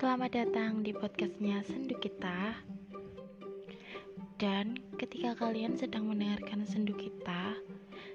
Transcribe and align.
Selamat 0.00 0.32
datang 0.32 0.80
di 0.80 0.96
podcastnya 0.96 1.60
Sendu 1.60 1.92
Kita. 2.00 2.56
Dan 4.40 4.80
ketika 4.96 5.36
kalian 5.36 5.76
sedang 5.76 6.08
mendengarkan 6.08 6.64
Sendu 6.64 6.96
Kita 6.96 7.52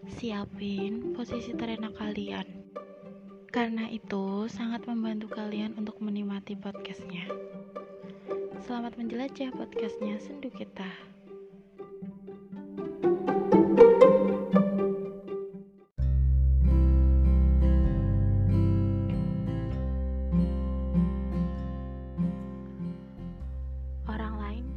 Siapin 0.10 1.14
posisi 1.14 1.54
terenak 1.54 1.94
kalian. 1.94 2.50
Karena 3.54 3.86
itu 3.86 4.50
sangat 4.50 4.90
membantu 4.90 5.30
kalian 5.30 5.78
untuk 5.78 6.02
menikmati 6.02 6.58
podcastnya. 6.58 7.30
Selamat 8.66 8.98
menjelajah 8.98 9.54
podcastnya 9.54 10.18
Sendu 10.18 10.50
Kita 10.50 10.90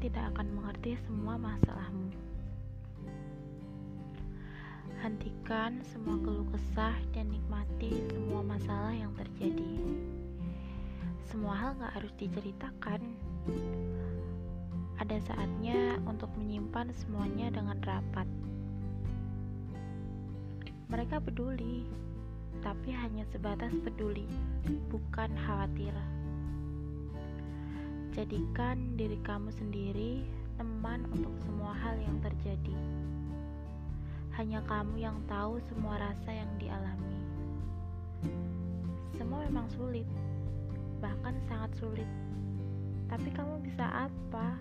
tidak 0.09 0.33
akan 0.33 0.49
mengerti 0.57 0.97
semua 1.05 1.37
masalahmu. 1.37 2.09
Hentikan 5.05 5.85
semua 5.85 6.17
keluh 6.25 6.49
kesah 6.49 6.97
dan 7.13 7.29
nikmati 7.29 7.93
semua 8.09 8.41
masalah 8.41 8.97
yang 8.97 9.13
terjadi. 9.21 9.85
Semua 11.29 11.53
hal 11.61 11.77
gak 11.77 11.93
harus 12.01 12.13
diceritakan. 12.17 13.05
Ada 14.97 15.21
saatnya 15.29 16.01
untuk 16.09 16.33
menyimpan 16.41 16.89
semuanya 16.97 17.53
dengan 17.53 17.77
rapat. 17.85 18.25
Mereka 20.89 21.21
peduli, 21.21 21.85
tapi 22.65 22.97
hanya 22.97 23.29
sebatas 23.29 23.77
peduli, 23.85 24.25
bukan 24.89 25.37
khawatir. 25.45 25.93
Jadikan 28.19 28.99
diri 28.99 29.15
kamu 29.23 29.47
sendiri 29.55 30.27
teman 30.59 31.07
untuk 31.15 31.31
semua 31.39 31.71
hal 31.71 31.95
yang 32.03 32.19
terjadi. 32.19 32.75
Hanya 34.35 34.59
kamu 34.67 34.99
yang 34.99 35.23
tahu 35.31 35.63
semua 35.71 36.03
rasa 36.03 36.35
yang 36.35 36.51
dialami. 36.59 37.15
Semua 39.15 39.47
memang 39.47 39.71
sulit, 39.71 40.03
bahkan 40.99 41.39
sangat 41.47 41.71
sulit. 41.79 42.11
Tapi 43.07 43.31
kamu 43.39 43.63
bisa 43.63 43.87
apa? 43.87 44.59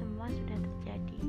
Semua 0.00 0.32
sudah 0.32 0.56
terjadi. 0.56 1.20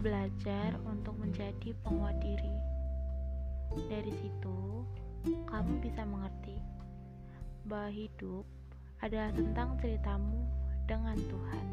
Belajar 0.00 0.72
untuk 0.88 1.20
menjadi 1.20 1.76
penguat 1.84 2.16
diri. 2.24 2.56
Dari 3.92 4.12
situ, 4.24 4.88
kamu 5.52 5.84
bisa 5.84 6.00
mengerti 6.08 6.56
bahwa 7.68 7.92
hidup 7.92 8.48
adalah 9.04 9.28
tentang 9.36 9.76
ceritamu 9.84 10.40
dengan 10.88 11.16
Tuhan. 11.28 11.66